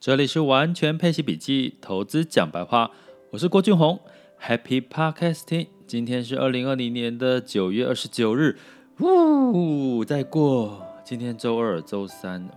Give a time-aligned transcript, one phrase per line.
[0.00, 2.92] 这里是完全配息笔记，投资讲白话，
[3.32, 3.98] 我是郭俊宏
[4.40, 5.66] ，Happy Podcasting。
[5.88, 8.56] 今天是二零二零年的九月二十九日，
[9.00, 12.48] 呜，再过今天周二、周三，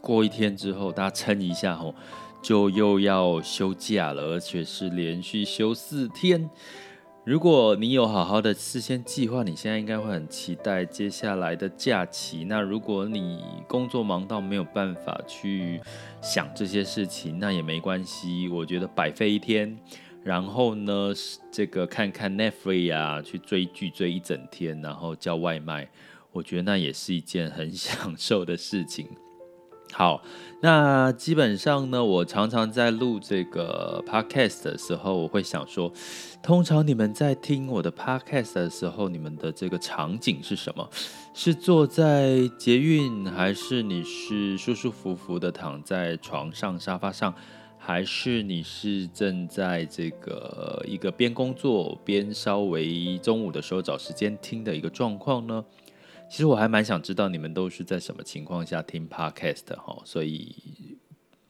[0.00, 1.92] 过一天之后，大家撑一下吼，
[2.40, 6.48] 就又要休假了，而且是连续休四天。
[7.28, 12.42] 如果你有好好的事先计划，你现在应该会很期待接下来的假期。
[12.44, 15.78] 那如果你工作忙到没有办法去
[16.22, 18.48] 想这些事情，那也没关系。
[18.48, 19.78] 我觉得白费一天，
[20.24, 21.12] 然后呢，
[21.52, 25.86] 这个看看 Netflix 啊，去追剧追一整天，然后叫外卖，
[26.32, 29.06] 我觉得那也是一件很享受的事情。
[29.92, 30.22] 好，
[30.60, 35.90] 那基本上呢，我常常在录这个 podcast 的时候，我会想说，
[36.42, 40.88] 通常你们在听我的 podcast 的时候，你们的这个场景是什么？
[41.34, 47.34] 是坐在捷运，还是你是舒舒服服的躺在床上沙发上，
[47.76, 55.64] 还是你是正在这个一个边工作边稍微中午的时候找时间听的一个状况呢？
[56.30, 60.54] 其实我还蛮想知道你们都是在什么情况下听 Podcast 哈，所以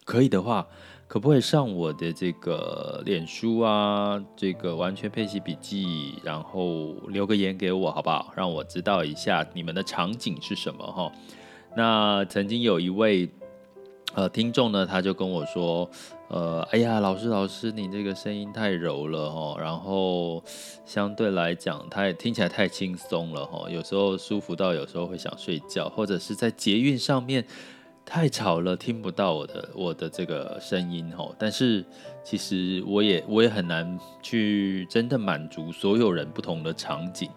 [0.05, 0.67] 可以的话，
[1.07, 8.33] 可不可以上我的这个脸书啊，这个完全配息笔记，然后留个言给我好不好？
[8.37, 11.13] 让我知道一下你们的场景是什么哈。
[11.77, 13.29] 那曾经有一位
[14.15, 15.91] 呃听众呢，他就跟我说。
[16.29, 20.43] 呃，哎呀，老师，老师，你这个声音太柔了哦，然后
[20.85, 27.43] 相对来讲，它也听起来太轻松了哦，有时候舒服到有时候会想睡觉，或者是在捷运上面
[28.05, 31.35] 太吵了，听不到我的我的这个声音哦。
[31.39, 31.83] 但是
[32.23, 37.31] 其实我也我也很难去真的满足所有人不同的场景。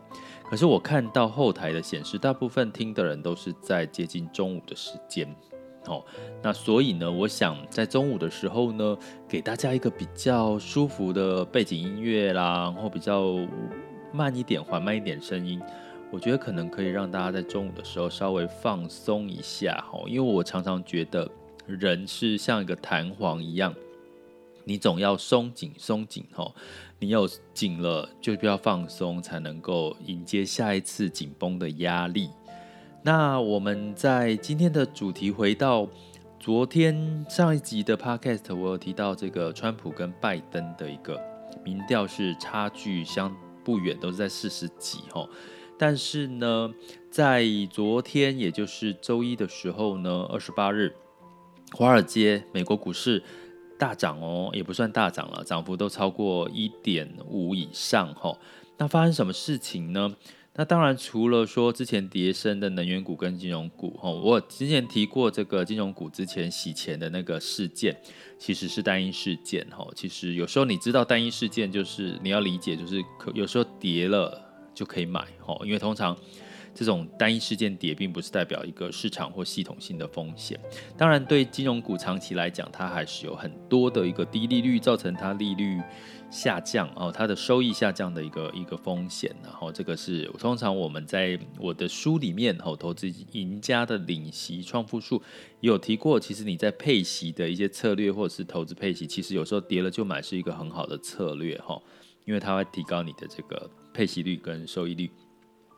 [0.50, 5.34] 可是我看到后台的显示，大部分听的人都是在接近中午的时间。
[5.88, 6.06] 哦，
[6.44, 13.36] 那所以呢，我想在中午的时候呢，给大家一个比较舒服的背景音乐啦，然后比较
[14.14, 15.60] 慢一点、缓慢一点声音，
[16.12, 19.84] 我觉得可能可以让大家在中午的时候稍微放松一下。
[19.92, 21.28] 哈，因为我常常觉得
[21.66, 23.74] 人是像一个弹簧一样，
[24.64, 26.24] 你总要松紧、松紧。
[26.34, 26.54] 哈，
[27.00, 32.30] 你有紧了，就不要放松，才能够迎接下一次紧绷的压力。
[33.04, 35.88] 那我们在今天的主题回到
[36.40, 41.20] 昨天上一集的 podcast，我有提到这个川普跟拜登的一个
[41.64, 45.28] 民调是差距相不远，都是在四十几哈。
[45.80, 46.72] 但是呢，
[47.10, 50.94] 在昨天也就是周一的时候呢，二十八日，
[51.72, 53.24] 华尔街美国股市
[53.80, 58.38] 大涨哦，也不算大涨了，涨幅都超过一点五以上哈。
[58.78, 60.16] 那发生什么事情呢？
[60.54, 67.98] 那当然，除了说之前叠升的能源股跟金融股，哈，我之前提过这个金融股之前洗钱的那个事件，
[68.38, 69.88] 其实是单一事件，哈。
[69.96, 74.40] 其实有时候你知道单一事件，就是你要理解，就是可有时候叠了
[74.76, 76.16] 就可以买，哈，因为通常
[76.74, 80.60] 这种单一事件跌，并不是代表一个市场或系统性的风险。
[80.98, 85.82] 当然，对金融股长期来讲，它还是有很多的一个低利率造成它利率
[86.30, 95.22] 下降哦，它的收益下降的一个一个风险，然后这个是通常我们在我的书里面哦，投资赢家的领息创富术
[95.60, 101.82] 有提过，其实你在配息的一些策略或者是投资配息，其实有时候跌了就买是一个很好的策略哈，
[102.24, 105.12] 因为它会提高你的这个配息率跟收益率。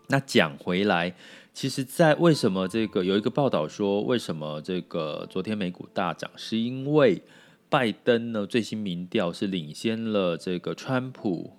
[0.08, 1.14] 那讲回来，
[1.54, 7.22] 其实，在为什么这个有一个报道说，为什么这个昨天美股大涨，是因为。
[7.70, 11.52] 拜登呢，最新民调是领先了这个川普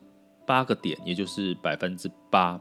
[0.47, 2.61] 八个点，也就是百分之八，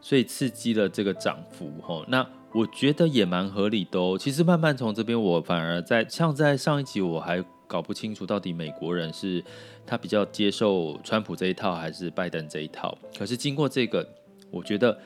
[0.00, 2.04] 所以刺激了这个涨幅哈。
[2.06, 4.16] 那我觉得也蛮合理的哦。
[4.16, 9.42] 其实慢慢从这边，我反而在像在上一集我还搞不清楚到底美国人是
[9.84, 12.96] 他比较接受川普这一套还是拜登这一套。
[13.18, 14.08] 可是经过这个，
[14.52, 14.96] 我觉得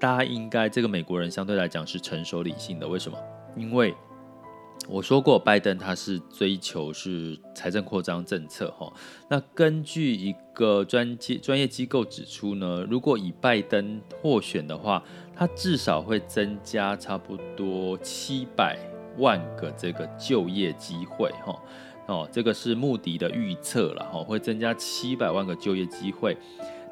[0.00, 2.88] 大家应该这个美国人相对来讲是成熟理性的。
[2.88, 3.18] 为什么？
[3.54, 3.94] 因为
[4.88, 8.90] 我说过，拜登他是追求是财政扩张政策哈。
[9.28, 15.02] 那根据一个专机专业机构指出呢，如果以拜登获选的话，
[15.36, 18.78] 他至少会增加差不多七百
[19.18, 21.62] 万个这个就业机会哈。
[22.06, 26.36] 哦，这个是穆迪的预测了哈，会增加七百万个就业机会。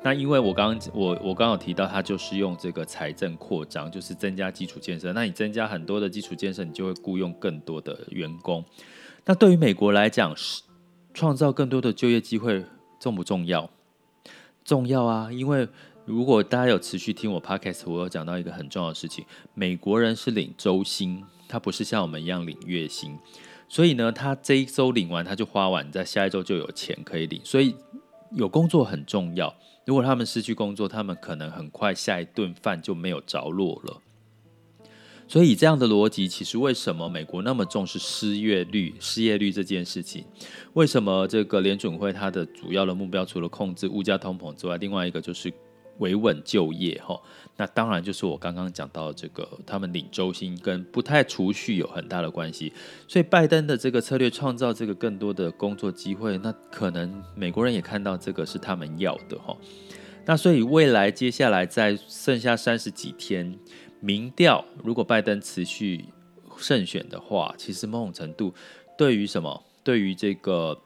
[0.02, 5.12] 那因为我刚刚我我刚刚有提到，它就是用这个财政扩张，就是增加基础建设。
[5.12, 8.64] 那你增加很多的基础建设，你就会雇佣更多的员工。
[9.24, 10.62] 那对于美国来讲，是
[11.12, 12.64] 创造更多的就业机会
[13.00, 13.68] 重不重要？
[14.64, 15.32] 重要啊！
[15.32, 15.68] 因为
[16.04, 23.18] 如果大家有持续听我 podcast，我有讲到一个很重要的事情：美国人是领周薪，他不是像我们一样领月薪。
[23.68, 27.40] 所以呢，他这一周领完他就花完，在下一周就有钱可以领。
[27.44, 27.74] 所以
[28.32, 29.54] 有工作很重要。
[29.88, 34.02] 如果他们失去工作，他们可能很快下一顿饭就没有着落了。
[35.26, 40.26] 所以，以这样的逻辑，其实为什么美国那么重视失业率、失业率这件事情？
[40.74, 45.50] 为什么这个联准会它的主要的目标，除了控制物价通膨之外，另外一个就是
[45.98, 47.00] 维稳就业？
[47.04, 47.20] 哈，
[47.56, 52.72] 那当然就是我刚刚讲到这个，他们领周薪跟不太储蓄有很大的关系。
[53.06, 59.56] 所以，拜登的这个策略创造这个更多的工作机会，那可能美国人也看到这个是他们要的，哈。
[60.24, 63.58] 那所以未来接下来在剩下三十几天。
[64.00, 66.04] 民调如果拜登持续
[66.56, 68.54] 胜选的话，其实某种程度
[68.96, 69.64] 对于什么？
[69.82, 70.78] 对于这个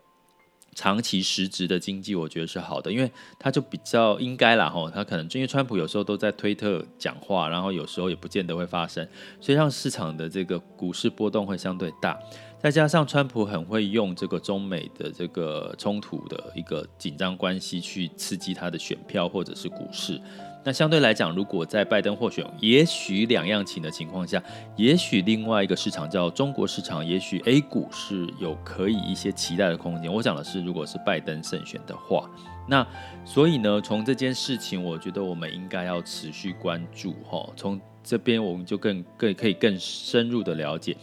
[0.75, 9.07] 长期实质的经济，我觉得是好的，因为他就比较应该啦吼，他可能因为川普有时候都在推特讲话，然后有时候也不见得会发生，
[9.41, 12.19] 所以让市场的这个股市波动会相对大。
[12.59, 20.21] 再加上川普很会用这个中美的这个冲突的一个紧张关系去刺激他的选票或者是股市。
[20.65, 24.41] 那相对来讲，如果在拜登获选，也许两样情的情况下，
[24.77, 30.13] 也许另外一个市场叫中国市场，也许 A 股是有可以一些期待的空间。
[30.13, 32.31] 我讲的是，如果是拜登胜选的话，
[32.69, 32.87] 那
[33.25, 37.45] 所以呢，从这件事情，我觉得我们应该要持续关注哈。
[37.57, 40.97] 从这边我们就更更可以更深入的了解。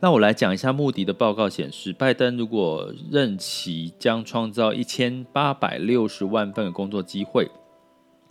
[0.00, 7.48] 那我来讲一下穆迪的报告显示，拜登如果任期将创造一千八百六十万份的工作机会，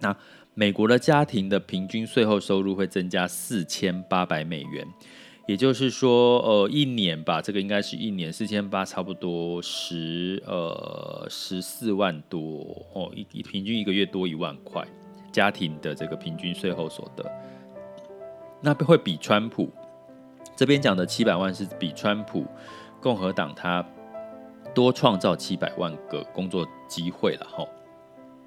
[0.01, 0.15] 那。
[0.53, 4.85] 美国的家庭的平均税后收入会增加四千八百美元，
[5.47, 14.85] 也就是说，呃，一年吧，这个应该是一年四千八，差不多十呃十四万多哦，一平均一个月多一万块，
[15.31, 17.23] 家庭的这个平均税后所得，
[18.59, 19.71] 那会比川普
[20.53, 22.45] 这边讲的七百万是比川普
[22.99, 23.83] 共和党他
[24.75, 27.65] 多创造七百万个工作机会了哈。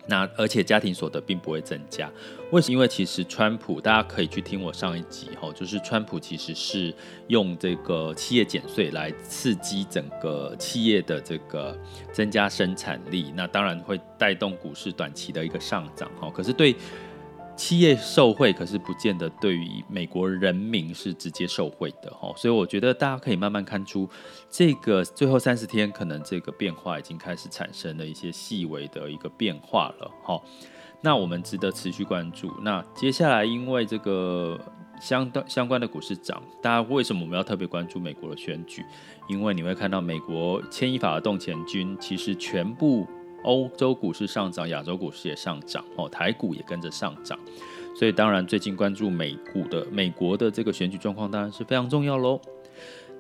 [0.06, 2.10] 那而且家庭所得并不会增加，
[2.50, 2.74] 为什么？
[2.74, 6.94] 因为其实川普大家可以去听我上一集哈，就是川普其实是
[7.28, 11.76] 用这个企业减税来刺激整个企业的这个
[12.12, 16.30] 增加生产力，那当然会带动股市短期的一个上涨哈。
[16.30, 16.76] 可是对
[17.56, 24.08] 企业受贿，可是不见得对于美国人民是直接受贿的哈，所以我觉得大家可以慢慢看出，
[24.50, 30.40] 这个最后三十天可能这个变化已经开始产生了一些细微的一个变化了哈。
[31.00, 32.52] 那我们值得持续关注。
[32.62, 34.58] 那接下来因为这个
[35.00, 38.84] 相当相关的股市涨，大家为什么我们要特别关注美国的选举？
[39.28, 43.06] 因为你会看到美国牵一发而动全军，其实全部。
[43.44, 47.38] 欧洲股市上涨，亚洲股市也上涨，哦，台股也跟着上涨，
[47.96, 52.40] 所以当然最近关注美股的美国的这个选举状况当然是非常重要喽。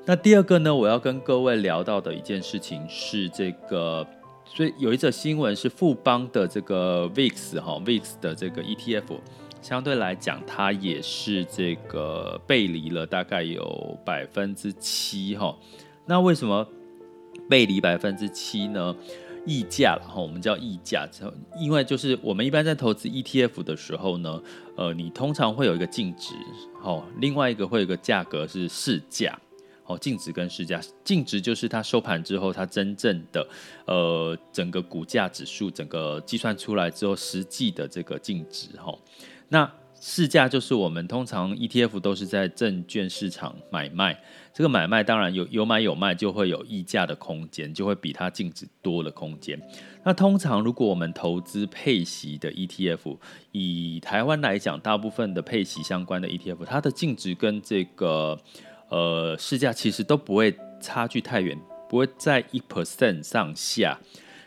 [0.06, 4.06] 那第二个呢，我要跟各位聊到的一件事情是这个，
[4.44, 9.18] 所以有一则新闻是富邦的这个 VIX 哈 VIX 的这个 ETF，
[9.62, 15.56] 相对来讲它也是这个背离了大概有百分之七哈。
[16.04, 16.68] 那为什么
[17.48, 18.94] 背离百分之七呢？
[19.46, 21.08] 溢价了哈，我们叫溢价，
[21.58, 24.42] 因为就是我们一般在投资 ETF 的时候呢，
[24.76, 26.34] 呃，你通常会有一个净值，
[26.80, 29.38] 好，另外一个会有一个价格是市价，
[29.82, 33.46] 好，净值跟市价，净值就是它收盘之后它真正的
[33.86, 38.96] 呃整个股价指数整个计算出来之后实际的这个净值哈，
[39.48, 39.70] 那。
[40.00, 44.20] 市价就是我们通常 ETF 都是在证券市场买卖，
[44.52, 49.58] 这个买卖当然有有买有卖，就会有溢价的空间，就会比它净值多的空间。
[50.04, 53.16] 那通常如果我们投资配息的 ETF，
[53.52, 58.38] 以台湾来讲，大部分的配息相关的 ETF，它的净值跟这个
[58.90, 61.58] 呃市价其实都不会差距太远，
[61.88, 63.98] 不会在一 percent 上下。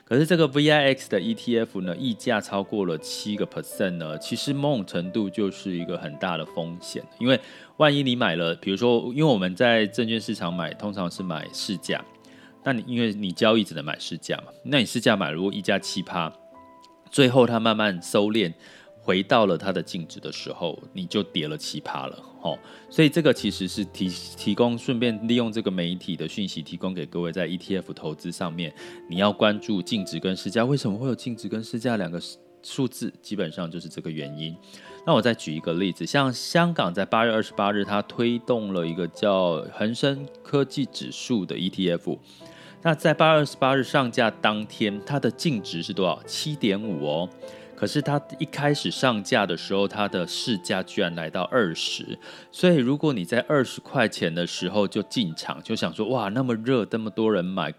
[0.07, 7.37] 可是这个 VIX 的 ETF 呢，溢价超过了七个 percent 呢，其实某种程度就是一个很大的风险，因为
[7.75, 12.01] 万一你买了，比如说，因为我们在证券市场买，通常是买市价，
[12.63, 16.31] 那你因为你交易只能买市价嘛，那你市价买，如果溢价七趴，
[17.11, 18.53] 最后它慢慢收敛。
[18.99, 22.19] 回到了它的净值的时候，你就跌了七趴了，
[22.89, 28.71] 所以这个其实是提提供，顺便利用这个媒体的讯息，提供给各位在 ETF 投资上面，
[29.09, 30.63] 你要关注净值跟市价。
[30.63, 32.21] 为什么会有净值跟市价两个
[32.61, 33.11] 数字？
[33.21, 34.55] 基本上就是这个原因。
[35.05, 42.17] 那我再举一个例子，像香港在八月二十八日，它推动了一个叫恒生科技指数的 ETF。
[42.83, 46.21] 那在八月二十八日上架当天，它的净值是多少？
[46.25, 47.29] 七点五哦。
[47.77, 52.17] 可是它一开始上架的时候，它的市价居然来到二十，
[52.51, 57.71] 所以如果你在二十块钱的时候就进场，就想说哇，那么热，这么多人买，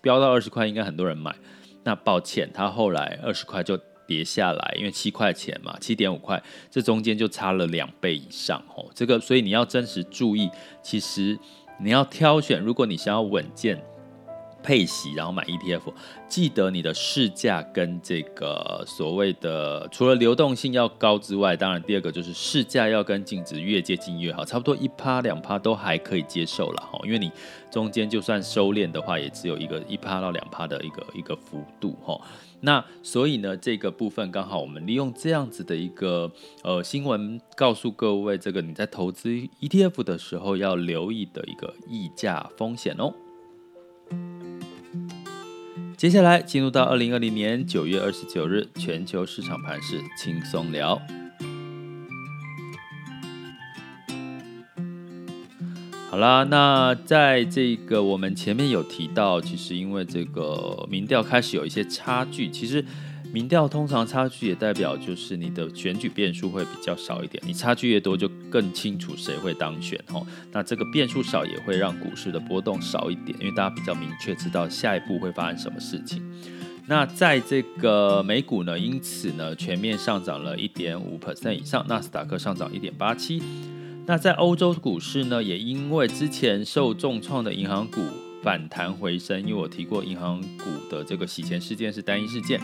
[0.00, 1.34] 飙到二十块应该很多人买。
[1.82, 6.40] 那抱歉，它后来二十块就跌下来，因为七块钱嘛，七点五块，
[6.70, 8.86] 这中间就差了两倍以上哦。
[8.94, 10.48] 这个，所以你要真实注意，
[10.82, 11.36] 其实
[11.80, 13.82] 你要挑选，如果你想要稳健。
[14.66, 15.92] 配息，然后买 ETF，
[16.28, 27.30] 记得你的市价跟这个所谓的除了流动性要高之外，当然第二个就是市价要跟净值越接近越好，差不多一趴两趴都还可以接受了哈，因为你
[27.70, 32.20] 中间就算收敛的话，也只有一个一趴到两趴的一个一个幅度哈。
[32.60, 36.28] 那所以呢，这个部分刚好我们利用这样子的一个
[36.64, 39.28] 呃新闻，告诉各位这个你在投资
[39.60, 43.14] ETF 的时候要留意的一个溢价风险哦。
[45.96, 51.00] 接下来进入到二零二零年九月二十九日全球市场盘势轻松聊。
[56.10, 62.84] 好啦，那在这个我们前面有提到，其实因为这个民调开始有一些差距，其实。
[63.36, 70.26] 民调通常差距也代表就是你的选举变数会比较少一点，你差距越多就更清楚谁会当选哦。
[70.50, 76.22] 那这个变数少也会让股市的波动少一点，因为大家比较明确知道下一步会发生什么事情。
[76.86, 83.42] 那在这个美股呢，因此呢全面上涨了一点五 percent 以上，纳斯达克上涨一点八七。
[84.06, 88.00] 那在欧洲股市呢，也因为之前受重创的银行股
[88.42, 92.58] 反弹回升，因为我提过银行股的这个洗钱事件是单一事件。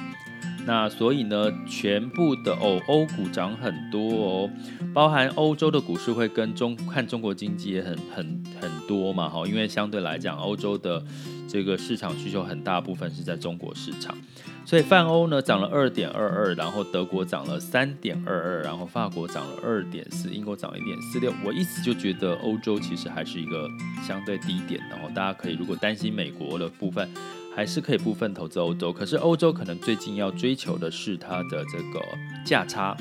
[0.64, 4.50] 那所以呢，全部的欧欧股涨很多哦，
[4.94, 11.02] 包含欧洲的股市会跟中看中国经济也很很很多嘛，哈，因为相对来讲，欧洲的
[11.48, 14.16] 这个市场需求很大部分是在中国市场，
[14.64, 21.32] 所以泛欧呢涨了二点二二，然后德国涨了三点二二，然后法国涨了二点四，英国涨了一点四六。
[21.44, 23.68] 我一直就觉得欧洲其实还是一个
[24.06, 27.10] 相对低点，然后大家可以如果担心美国的部分。
[27.54, 32.02] 还是可以部分投资欧洲，可是欧洲可能最近要追求的是它的这个
[32.44, 32.96] 价差，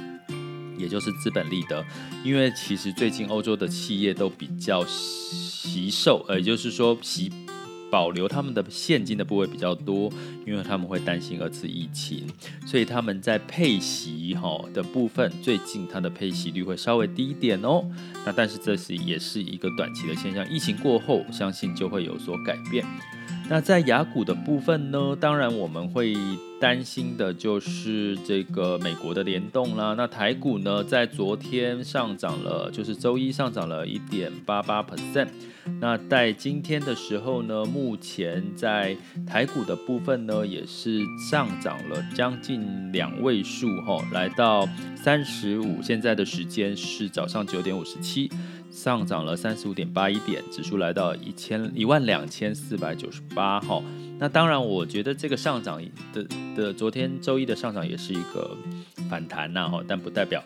[0.78, 1.84] 也就是资本利得，
[2.24, 7.32] 因为其实最近欧洲的企业都比较惜售，呃，也就是说惜
[7.90, 10.12] 保留他们的现金的部位比较多，
[10.46, 12.26] 因为他们会担心二次疫情，
[12.66, 17.84] 所以他们在配息哈的部分，最近它的配息率会稍微低一点哦。
[18.26, 22.86] 那但是这是也是一个短期的现象，疫情过后相信就会有所改变。
[23.52, 26.16] 那在雅股的部分呢，当然我们会
[26.58, 29.94] 担心的就是这个美国的联动啦。
[29.98, 35.28] 那台股呢，在昨天上涨了，就是周一上涨了一点八八 percent。
[35.82, 38.96] 那在今天的时候呢，目前在
[39.28, 44.66] 台股的部分呢，也是上涨了将近两位数哈，来到
[44.96, 45.82] 三十五。
[45.82, 48.32] 现在的时间是早上九点五十七。
[48.72, 53.84] 上涨了三十五点八一点，指数来到一千一万两千四百九十八号。
[54.18, 55.82] 那当然，我觉得这个上涨
[56.14, 58.56] 的的昨天周一的上涨也是一个
[59.10, 60.44] 反弹呐哈，但不代表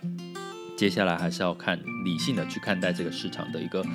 [0.75, 3.86] 接下来还是要看理性的去看待这个市场的一个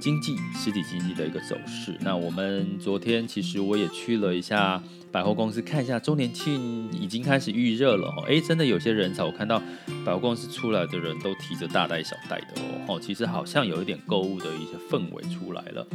[0.00, 1.96] 经济实体经济的一个走势。
[2.00, 4.82] 那我们昨天其实我也去了一下。
[5.12, 9.62] 百货公司看一下周年庆已经开始预热了哦，哎，真的有些人潮，我看到
[10.04, 15.86] 百货公司出来的人都提着大袋小袋的哦，其实好像有一点购物的一些氛围出来了。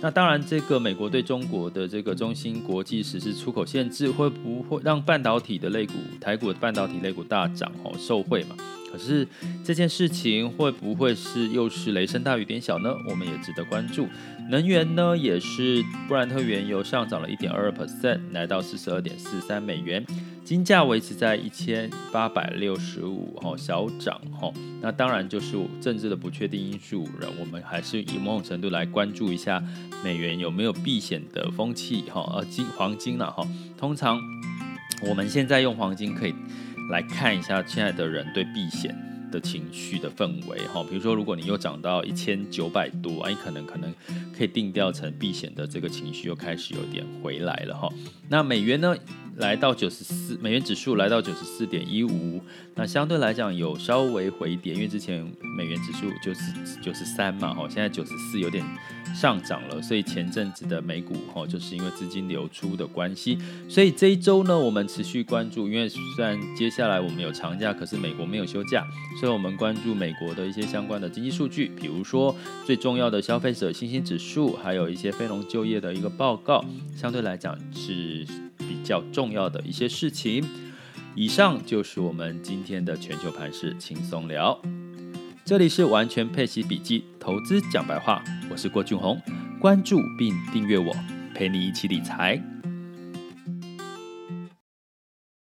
[0.00, 8.54] 那当然，这个美国对中国的这个中芯国际实施出口限制，会不会让半导体的类股、台股的半导体类股大涨哦，受惠嘛？
[8.90, 9.26] 可是
[9.64, 12.90] 这件事情会不会是又是雷声大雨点小呢？
[13.10, 14.06] 我们也值得关注。
[14.50, 20.06] 能源呢，也是布兰特原油上涨了一点二二 percent，来到四十二点四三美元。
[20.48, 24.50] 金价维持在一千八百六十五，哈，小涨，哈。
[24.80, 27.06] 那当然就是政治的不确定因素，
[27.38, 29.62] 我们还是以某种程度来关注一下
[30.02, 33.46] 美元有没有避险的风气，哈，呃，金黄金了，哈。
[33.76, 34.18] 通常
[35.06, 36.34] 我们现在用黄金可以。
[36.90, 38.96] 来看一下现在的人对避险
[39.30, 43.94] 的情绪的氛围哈，比如说如果你又涨到一千九百多，哎，可能可能
[44.34, 47.92] 可以定调成避险的这个情绪又开始有点回来了哈。
[48.30, 48.96] 那美元呢？
[49.38, 52.40] 来到九十四，美元指数来到九十四点一五，
[52.74, 55.24] 那相对来讲有稍微回跌，因为之前
[55.56, 56.52] 美元指数就是
[56.82, 58.64] 九十三嘛，哈，现在九十四有点
[59.14, 68.84] 上涨了，所以前阵子的美股哈，就是因为资金流出的关系，所以这一周呢，我们持续关注，因为虽然接下来我们有长假，可是美国没有休假，
[69.20, 72.34] 所以我们关注美国的一些相关的经济数据，比如说
[72.66, 76.64] 最重要的消费者信心指数，还有一些非农就业的一个报告，
[76.96, 78.26] 相对来讲是。
[78.84, 80.44] 较重要的一些事情。
[81.14, 84.60] 以上就是我们今天的全球盘市轻松聊。
[85.44, 89.20] 这里是完全配齐笔记，投资讲白话，我是郭俊宏，
[89.58, 90.94] 关注并订阅我，
[91.34, 92.40] 陪你一起理财。